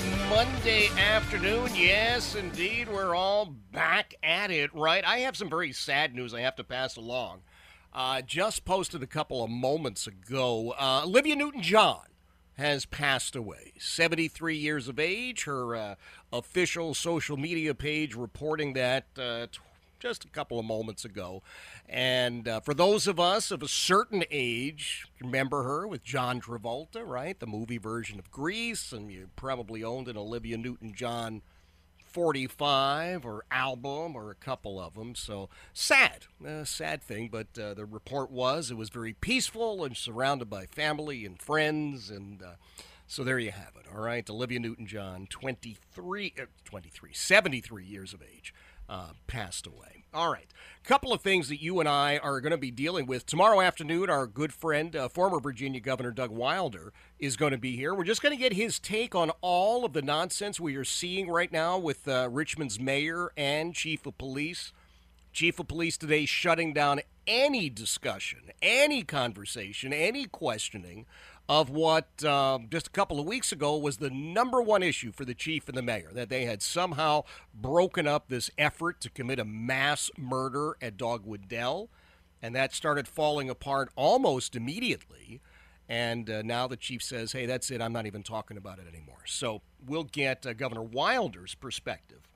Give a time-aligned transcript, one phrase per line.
[0.00, 1.68] Monday afternoon.
[1.74, 5.04] Yes, indeed, we're all back at it, right?
[5.04, 7.40] I have some very sad news I have to pass along.
[7.92, 10.74] Uh, just posted a couple of moments ago.
[10.78, 12.06] Uh, Olivia Newton John
[12.54, 13.74] has passed away.
[13.78, 15.44] 73 years of age.
[15.44, 15.94] Her uh,
[16.32, 19.48] official social media page reporting that uh,
[20.02, 21.44] just a couple of moments ago.
[21.88, 27.06] And uh, for those of us of a certain age, remember her with John Travolta,
[27.06, 27.38] right?
[27.38, 31.42] The movie version of Grease, and you probably owned an Olivia Newton John
[32.04, 35.14] 45 or album or a couple of them.
[35.14, 37.28] So sad, uh, sad thing.
[37.28, 42.10] But uh, the report was it was very peaceful and surrounded by family and friends.
[42.10, 42.54] And uh,
[43.06, 43.86] so there you have it.
[43.94, 44.28] All right.
[44.28, 48.52] Olivia Newton John, 23, uh, 23, 73 years of age
[48.92, 50.04] uh, passed away.
[50.12, 50.46] All right.
[50.84, 53.24] A couple of things that you and I are going to be dealing with.
[53.24, 57.74] Tomorrow afternoon, our good friend, uh, former Virginia Governor Doug Wilder, is going to be
[57.74, 57.94] here.
[57.94, 61.30] We're just going to get his take on all of the nonsense we are seeing
[61.30, 64.72] right now with uh, Richmond's mayor and chief of police.
[65.32, 71.06] Chief of police today shutting down any discussion, any conversation, any questioning
[71.48, 75.24] of what um, just a couple of weeks ago was the number one issue for
[75.24, 79.38] the chief and the mayor that they had somehow broken up this effort to commit
[79.38, 81.90] a mass murder at Dogwood Dell.
[82.40, 85.40] And that started falling apart almost immediately.
[85.88, 87.82] And uh, now the chief says, hey, that's it.
[87.82, 89.24] I'm not even talking about it anymore.
[89.26, 92.28] So we'll get uh, Governor Wilder's perspective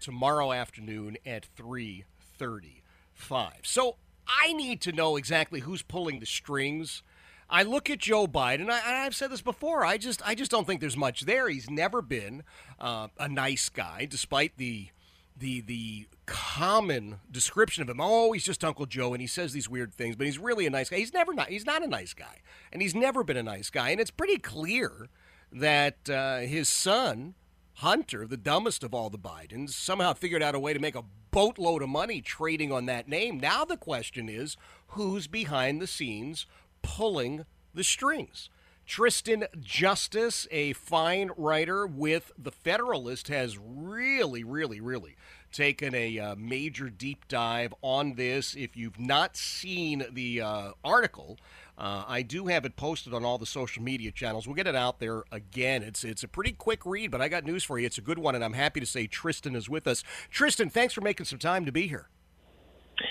[0.00, 3.50] tomorrow afternoon at 3.35.
[3.62, 3.96] So
[4.28, 7.02] I need to know exactly who's pulling the strings
[7.48, 8.62] I look at Joe Biden.
[8.62, 9.84] And I, have said this before.
[9.84, 11.48] I just, I just don't think there's much there.
[11.48, 12.42] He's never been
[12.80, 14.88] uh, a nice guy, despite the,
[15.36, 18.00] the, the common description of him.
[18.00, 20.70] Oh, he's just Uncle Joe, and he says these weird things, but he's really a
[20.70, 20.96] nice guy.
[20.96, 21.48] He's never not.
[21.48, 22.40] He's not a nice guy,
[22.72, 23.90] and he's never been a nice guy.
[23.90, 25.08] And it's pretty clear
[25.52, 27.34] that uh, his son.
[27.80, 31.04] Hunter, the dumbest of all the Bidens, somehow figured out a way to make a
[31.30, 33.38] boatload of money trading on that name.
[33.38, 36.46] Now the question is who's behind the scenes
[36.86, 38.48] pulling the strings.
[38.86, 45.16] Tristan Justice, a fine writer with The Federalist, has really, really, really
[45.50, 48.54] taken a uh, major deep dive on this.
[48.54, 51.38] If you've not seen the uh, article,
[51.76, 54.46] uh, I do have it posted on all the social media channels.
[54.46, 55.82] We'll get it out there again.
[55.82, 57.86] It's it's a pretty quick read, but I got news for you.
[57.86, 60.04] It's a good one, and I'm happy to say Tristan is with us.
[60.30, 62.08] Tristan, thanks for making some time to be here.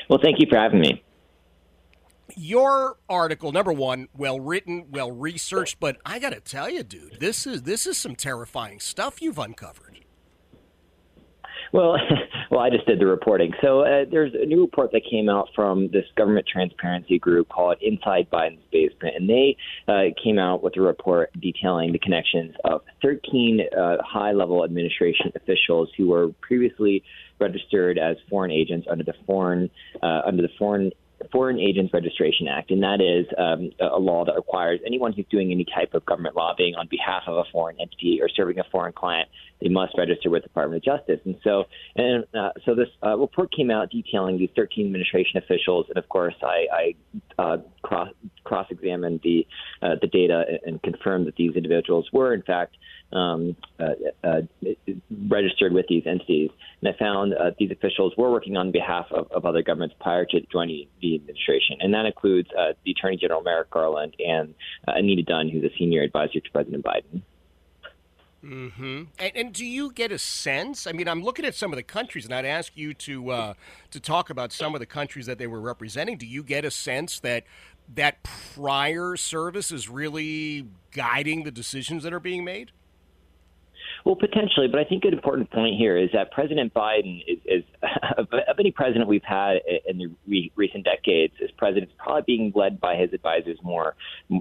[0.09, 1.03] Well, thank you for having me
[2.35, 7.45] your article number one well written well researched but i gotta tell you dude this
[7.45, 9.99] is this is some terrifying stuff you've uncovered.
[11.71, 11.97] Well
[12.51, 13.53] well i just did the reporting.
[13.61, 17.77] So uh, there's a new report that came out from this government transparency group called
[17.81, 19.57] inside biden's basement and they
[19.87, 25.31] uh, came out with a report detailing the connections of 13 uh, high level administration
[25.35, 27.03] officials who were previously
[27.39, 29.69] registered as foreign agents under the foreign
[30.01, 30.91] uh, under the foreign
[31.31, 35.51] Foreign Agents Registration Act, and that is um, a law that requires anyone who's doing
[35.51, 38.93] any type of government lobbying on behalf of a foreign entity or serving a foreign
[38.93, 39.29] client,
[39.61, 41.19] they must register with the Department of Justice.
[41.25, 41.65] And so,
[41.95, 46.07] and uh, so this uh, report came out detailing these 13 administration officials, and of
[46.09, 48.09] course, I, I uh, cross
[48.43, 49.47] cross examined the
[49.81, 52.75] uh, the data and confirmed that these individuals were in fact
[53.13, 53.93] um, uh,
[54.23, 54.41] uh,
[55.27, 56.49] registered with these entities.
[56.81, 60.25] And I found uh, these officials were working on behalf of, of, other governments prior
[60.25, 61.77] to joining the administration.
[61.79, 64.53] And that includes uh, the Attorney General Merrick Garland and
[64.87, 67.21] uh, Anita Dunn, who's a senior advisor to President Biden.
[68.43, 69.03] Mm-hmm.
[69.17, 70.85] And, and, do you get a sense?
[70.85, 73.53] I mean, I'm looking at some of the countries, and I'd ask you to uh,
[73.89, 76.15] to talk about some of the countries that they were representing.
[76.17, 77.45] Do you get a sense that
[77.95, 82.71] that prior service is really guiding the decisions that are being made?
[84.05, 87.63] Well, potentially, but I think an important point here is that President Biden is, is
[88.17, 88.27] of
[88.59, 89.57] any president we've had
[89.87, 93.95] in the re- recent decades, is president probably being led by his advisors more,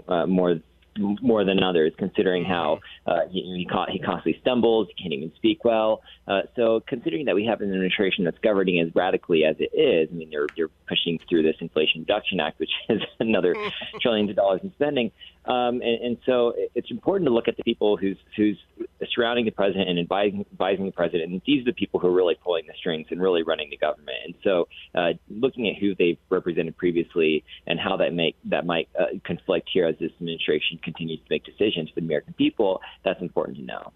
[0.07, 0.61] uh, more
[0.97, 5.65] more than others, considering how uh, he, he, he constantly stumbles, he can't even speak
[5.65, 6.03] well.
[6.29, 10.09] Uh, so, considering that we have an administration that's governing as radically as it is,
[10.11, 13.55] I mean, they're, they're pushing through this Inflation Reduction Act, which is another
[14.01, 15.11] trillions of dollars in spending.
[15.47, 18.59] Um, and, and so it's important to look at the people who's who's
[19.13, 21.33] surrounding the president and advising, advising the president.
[21.33, 23.77] And these are the people who are really pulling the strings and really running the
[23.77, 24.17] government.
[24.25, 28.89] And so, uh, looking at who they've represented previously and how that make that might
[28.99, 33.21] uh, conflict here as this administration continues to make decisions for the American people, that's
[33.21, 33.93] important to know.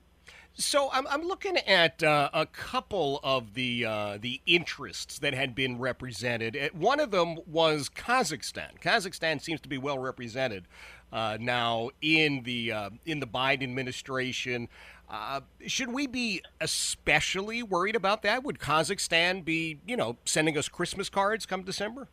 [0.60, 5.54] So I'm, I'm looking at uh, a couple of the uh, the interests that had
[5.54, 6.56] been represented.
[6.56, 8.80] Uh, one of them was Kazakhstan.
[8.80, 10.66] Kazakhstan seems to be well represented
[11.12, 14.68] uh, now in the uh, in the Biden administration.
[15.08, 18.42] Uh, should we be especially worried about that?
[18.42, 22.08] Would Kazakhstan be, you know, sending us Christmas cards come December?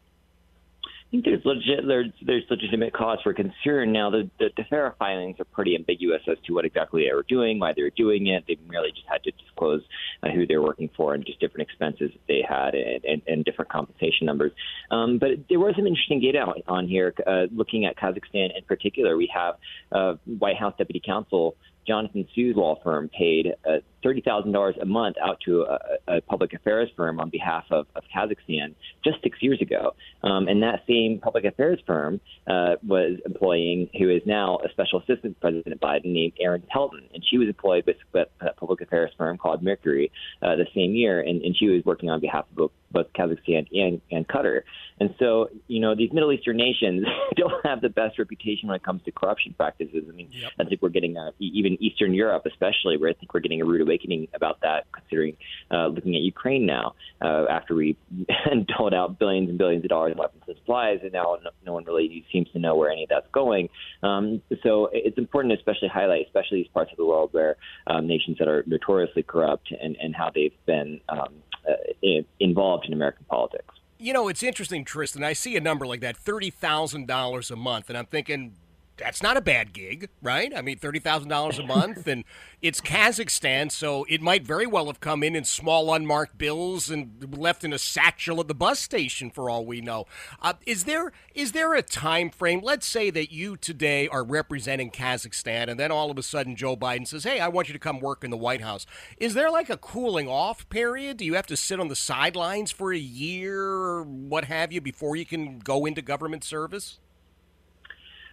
[1.12, 3.92] Think there's legit there's, there's legitimate cause for concern.
[3.92, 7.60] Now, the, the, the filings are pretty ambiguous as to what exactly they were doing,
[7.60, 8.44] why they were doing it.
[8.48, 9.81] They merely just had to disclose
[10.24, 13.22] uh, who they were working for and just different expenses that they had and, and,
[13.28, 14.52] and different compensation numbers.
[14.92, 17.13] Um, but there was some interesting data on here.
[17.25, 19.56] Uh, looking at Kazakhstan in particular, we have
[19.92, 21.56] uh, White House Deputy Counsel
[21.88, 26.90] Jonathan Su's law firm paid uh, $30,000 a month out to a, a, public affairs
[26.96, 29.96] firm on behalf of, of Kazakhstan just six years ago.
[30.24, 35.00] Um, and that same public affairs firm uh, was employing who is now a special
[35.00, 37.04] assistant to President Biden named Erin Pelton.
[37.14, 40.12] And she was employed with, a public affairs firm called Mercury
[40.42, 41.20] uh, the same year.
[41.20, 44.62] And, and she was working on behalf of both Kazakhstan and, and Qatar.
[45.01, 47.06] And so, you know, these Middle Eastern nations
[47.36, 50.06] don't have the best reputation when it comes to corruption practices.
[50.07, 50.53] I mean, yep.
[50.57, 53.65] I think we're getting uh, even Eastern Europe, especially, where I think we're getting a
[53.65, 55.36] rude awakening about that, considering
[55.69, 57.97] uh, looking at Ukraine now, uh, after we
[58.77, 61.74] doled out billions and billions of dollars in weapons and supplies, and now no, no
[61.74, 63.68] one really seems to know where any of that's going.
[64.01, 67.57] Um, so it's important to especially highlight, especially these parts of the world where
[67.88, 71.33] um, nations that are notoriously corrupt and, and how they've been um,
[71.68, 73.74] Uh, involved in American politics.
[73.98, 75.24] You know, it's interesting, Tristan.
[75.24, 78.54] I see a number like that, $30,000 a month, and I'm thinking,
[78.97, 80.53] that's not a bad gig, right?
[80.56, 82.24] I mean, thirty thousand dollars a month, and
[82.62, 87.38] it's Kazakhstan, so it might very well have come in in small unmarked bills and
[87.38, 90.06] left in a satchel at the bus station, for all we know.
[90.42, 92.62] Uh, is there is there a time frame?
[92.63, 96.75] Let's say that you today are representing Kazakhstan, and then all of a sudden Joe
[96.75, 98.86] Biden says, "Hey, I want you to come work in the White House."
[99.18, 101.18] Is there like a cooling off period?
[101.18, 104.81] Do you have to sit on the sidelines for a year, or what have you,
[104.81, 107.00] before you can go into government service?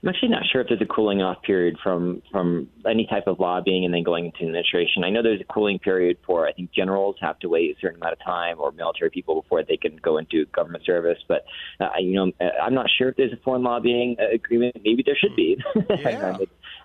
[0.03, 3.39] I'm actually not sure if there's a cooling off period from from any type of
[3.39, 5.05] lobbying and then going into administration.
[5.05, 8.01] I know there's a cooling period for I think generals have to wait a certain
[8.01, 11.19] amount of time or military people before they can go into government service.
[11.29, 11.45] But
[11.79, 14.77] uh, you know, I'm not sure if there's a foreign lobbying agreement.
[14.85, 15.57] Maybe there should be.
[16.03, 16.37] Yeah.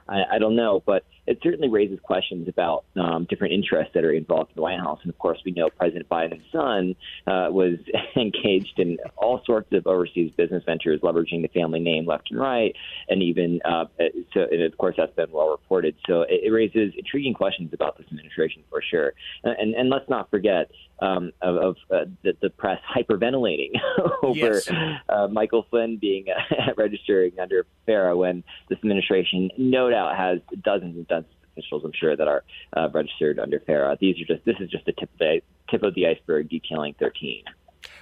[0.07, 4.13] I, I don't know, but it certainly raises questions about um, different interests that are
[4.13, 5.00] involved in the White House.
[5.04, 6.95] And of course, we know President Biden's son
[7.27, 7.77] uh, was
[8.15, 12.74] engaged in all sorts of overseas business ventures, leveraging the family name left and right,
[13.09, 13.86] and even uh,
[14.33, 14.48] so.
[14.50, 15.95] And of course, that's been well reported.
[16.07, 19.13] So it, it raises intriguing questions about this administration for sure.
[19.44, 23.71] And, and let's not forget um, of, of uh, the, the, press hyperventilating
[24.24, 24.68] over yes.
[25.10, 30.96] uh, Michael Flynn being uh, registering under FARA when this administration no doubt has dozens
[30.96, 32.44] and dozens of officials, I'm sure, that are
[32.76, 33.98] uh, registered under FARA.
[34.00, 36.96] These are just this is just the tip of the tip of the iceberg detailing
[37.00, 37.44] 13.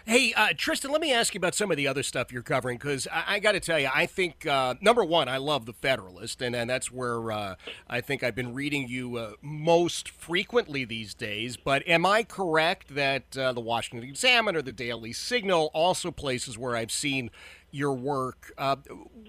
[0.06, 2.78] Hey, uh, Tristan, let me ask you about some of the other stuff you're covering
[2.78, 5.74] because I, I got to tell you, I think uh, number one, I love the
[5.74, 7.56] Federalist, and, and that's where uh,
[7.90, 11.58] I think I've been reading you uh, most frequently these days.
[11.58, 16.76] But am I correct that uh, the Washington Examiner, the Daily Signal, also places where
[16.76, 17.32] I've seen
[17.72, 18.54] your work?
[18.58, 18.76] Uh,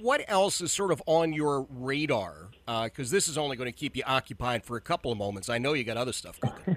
[0.00, 2.50] what else is sort of on your radar?
[2.66, 5.48] Because this is only going to keep you occupied for a couple of moments.
[5.48, 6.76] I know you got other stuff cooking.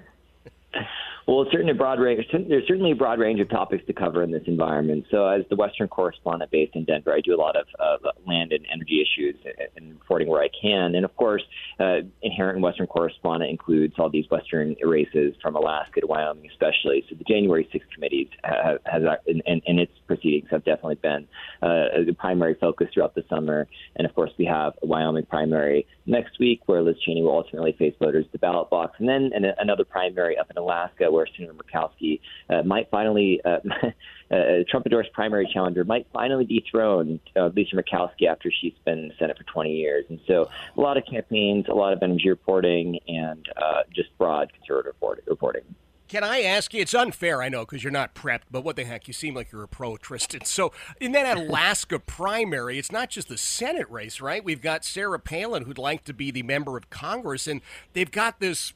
[1.30, 2.26] Well, it's certainly a broad range.
[2.32, 5.06] There's certainly a broad range of topics to cover in this environment.
[5.12, 8.52] So, as the Western correspondent based in Denver, I do a lot of uh, land
[8.52, 9.36] and energy issues
[9.78, 10.96] and reporting where I can.
[10.96, 11.44] And of course,
[11.80, 17.06] uh, inherent in Western correspondent includes all these Western races from Alaska to Wyoming, especially.
[17.08, 21.28] So, the January 6th committee have, has, and, and, its proceedings have definitely been
[21.62, 23.68] uh, a primary focus throughout the summer.
[23.98, 27.74] And of course, we have a Wyoming primary next week where Liz Cheney will ultimately
[27.78, 31.28] face voters at the ballot box, and then an, another primary up in Alaska where
[31.36, 33.60] Senator Murkowski uh, might finally, uh,
[34.32, 34.38] uh,
[34.70, 39.14] Trump endorsed primary challenger, might finally dethrone uh, Lisa Murkowski after she's been in the
[39.20, 40.06] Senate for 20 years.
[40.10, 44.54] And so a lot of campaigns, a lot of energy reporting, and uh, just broad
[44.54, 44.96] conservative
[45.28, 45.64] reporting.
[46.10, 46.82] Can I ask you?
[46.82, 49.08] It's unfair, I know, because you're not prepped, but what the heck?
[49.08, 50.44] You seem like you're a pro, Tristan.
[50.44, 54.44] So, in that Alaska primary, it's not just the Senate race, right?
[54.44, 57.62] We've got Sarah Palin, who'd like to be the member of Congress, and
[57.94, 58.74] they've got this.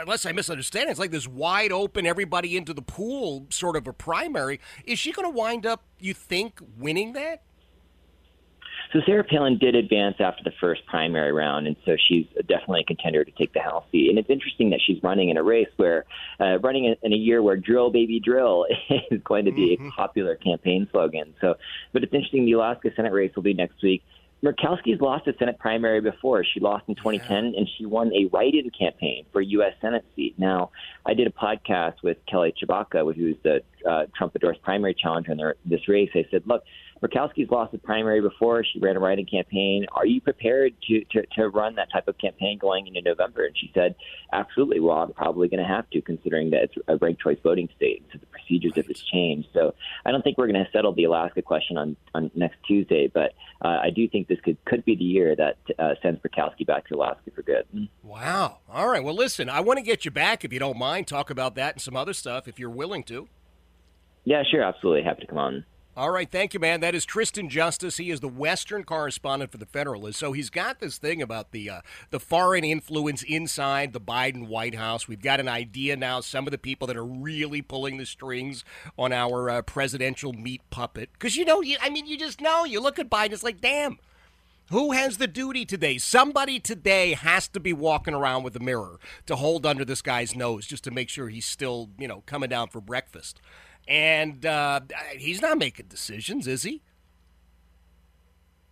[0.00, 3.92] Unless I misunderstand, it's like this wide open, everybody into the pool sort of a
[3.92, 4.60] primary.
[4.84, 7.42] Is she going to wind up, you think, winning that?
[8.92, 12.84] So Sarah Palin did advance after the first primary round, and so she's definitely a
[12.84, 14.10] contender to take the House seat.
[14.10, 16.04] And it's interesting that she's running in a race where,
[16.38, 18.66] uh, running in a year where "drill baby drill"
[19.10, 19.88] is going to be mm-hmm.
[19.88, 21.32] a popular campaign slogan.
[21.40, 21.54] So,
[21.94, 22.44] but it's interesting.
[22.44, 24.02] The Alaska Senate race will be next week.
[24.44, 26.44] Murkowski's lost a Senate primary before.
[26.44, 27.58] She lost in 2010, yeah.
[27.58, 29.74] and she won a write-in campaign for a U.S.
[29.80, 30.34] Senate seat.
[30.36, 30.70] Now,
[31.06, 35.88] I did a podcast with Kelly Tshibaka, who's the uh, Trump-endorsed primary challenger in this
[35.88, 36.10] race.
[36.14, 36.64] I said, look,
[37.02, 38.64] Murkowski's lost the primary before.
[38.64, 39.86] She ran a writing campaign.
[39.92, 43.44] Are you prepared to, to, to run that type of campaign going into November?
[43.44, 43.96] And she said,
[44.32, 44.78] absolutely.
[44.78, 48.04] Well, I'm probably going to have to, considering that it's a ranked choice voting state.
[48.12, 49.48] So the procedures have changed.
[49.52, 49.74] So
[50.06, 53.32] I don't think we're going to settle the Alaska question on, on next Tuesday, but
[53.64, 56.86] uh, I do think this could, could be the year that uh, sends Murkowski back
[56.88, 57.66] to Alaska for good.
[58.02, 58.58] Wow.
[58.70, 59.02] All right.
[59.02, 61.74] Well, listen, I want to get you back, if you don't mind, talk about that
[61.74, 63.28] and some other stuff if you're willing to.
[64.24, 64.62] Yeah, sure.
[64.62, 65.02] Absolutely.
[65.02, 65.64] Happy to come on.
[65.94, 66.80] All right, thank you, man.
[66.80, 67.98] That is Tristan Justice.
[67.98, 70.18] He is the Western correspondent for the Federalist.
[70.18, 74.74] So he's got this thing about the uh, the foreign influence inside the Biden White
[74.74, 75.06] House.
[75.06, 76.20] We've got an idea now.
[76.20, 78.64] Some of the people that are really pulling the strings
[78.96, 82.64] on our uh, presidential meat puppet, because you know, you, I mean, you just know.
[82.64, 83.98] You look at Biden, it's like, damn.
[84.70, 85.98] Who has the duty today?
[85.98, 90.34] Somebody today has to be walking around with a mirror to hold under this guy's
[90.34, 93.42] nose just to make sure he's still, you know, coming down for breakfast.
[93.88, 94.80] And uh,
[95.16, 96.82] he's not making decisions, is he?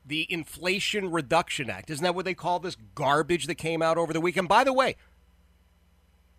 [0.07, 1.90] The Inflation Reduction Act.
[1.90, 4.49] Isn't that what they call this garbage that came out over the weekend?
[4.49, 4.97] By the way,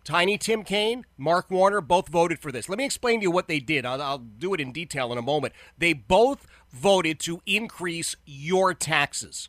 [0.04, 2.68] Tiny Tim Kaine, Mark Warner both voted for this.
[2.68, 3.86] Let me explain to you what they did.
[3.86, 5.54] I'll, I'll, do it in detail in a moment.
[5.78, 9.48] They both voted to increase your taxes.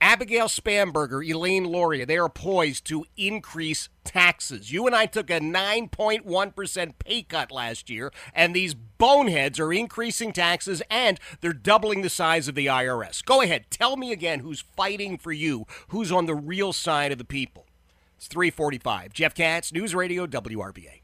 [0.00, 4.70] Abigail Spanberger, Elaine Luria, they are poised to increase taxes.
[4.70, 10.32] You and I took a 9.1% pay cut last year, and these boneheads are increasing
[10.32, 13.24] taxes and they're doubling the size of the IRS.
[13.24, 17.18] Go ahead, tell me again who's fighting for you, who's on the real side of
[17.18, 17.66] the people.
[18.16, 19.12] It's 345.
[19.12, 21.03] Jeff Katz, News Radio, WRVA.